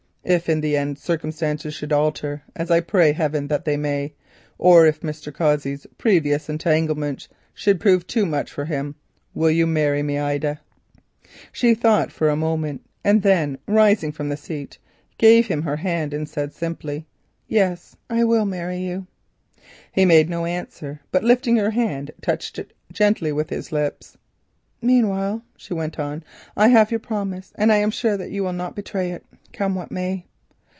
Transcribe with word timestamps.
If 0.23 0.47
in 0.49 0.61
the 0.61 0.77
end 0.77 0.99
circumstances 0.99 1.73
should 1.73 1.91
alter, 1.91 2.43
as 2.55 2.69
I 2.69 2.79
pray 2.81 3.11
heaven 3.11 3.47
that 3.47 3.65
they 3.65 3.75
may, 3.75 4.13
or 4.59 4.85
if 4.85 4.99
Mr. 5.01 5.33
Cossey's 5.33 5.87
previous 5.97 6.47
entanglement 6.47 7.27
should 7.55 7.79
prove 7.79 8.05
too 8.05 8.27
much 8.27 8.51
for 8.51 8.65
him, 8.65 8.93
will 9.33 9.49
you 9.49 9.65
marry 9.65 10.03
me, 10.03 10.19
Ida?" 10.19 10.61
She 11.51 11.73
thought 11.73 12.11
for 12.11 12.29
a 12.29 12.35
moment, 12.35 12.85
and 13.03 13.23
then 13.23 13.57
rising 13.67 14.11
from 14.11 14.29
the 14.29 14.37
seat, 14.37 14.77
gave 15.17 15.47
him 15.47 15.63
her 15.63 15.77
hand 15.77 16.13
and 16.13 16.29
said 16.29 16.53
simply: 16.53 17.07
"Yes, 17.47 17.95
I 18.07 18.23
will 18.23 18.45
marry 18.45 18.77
you." 18.77 19.07
He 19.91 20.05
made 20.05 20.29
no 20.29 20.45
answer, 20.45 20.99
but 21.11 21.23
lifting 21.23 21.55
her 21.55 21.71
hand 21.71 22.11
touched 22.21 22.59
it 22.59 22.73
gently 22.93 23.31
with 23.31 23.49
his 23.49 23.71
lips. 23.71 24.17
"Meanwhile," 24.83 25.43
she 25.57 25.75
went 25.75 25.99
on, 25.99 26.23
"I 26.57 26.67
have 26.69 26.89
your 26.89 26.99
promise, 26.99 27.51
and 27.55 27.71
I 27.71 27.77
am 27.77 27.91
sure 27.91 28.17
that 28.17 28.31
you 28.31 28.43
will 28.43 28.53
not 28.53 28.75
betray 28.75 29.11
it, 29.11 29.23
come 29.53 29.75
what 29.75 29.91
may." 29.91 30.25